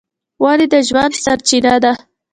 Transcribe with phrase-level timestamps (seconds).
[0.43, 1.93] ونې د ژوند سرچینه ده.